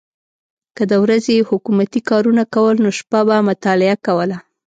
که 0.75 0.83
د 0.91 0.93
ورځې 1.03 1.31
یې 1.37 1.47
حکومتي 1.49 2.01
کارونه 2.09 2.43
کول 2.55 2.75
نو 2.83 2.89
شپه 2.97 3.19
به 3.27 3.37
مطالعه 3.49 3.95
کوله. 4.05 4.37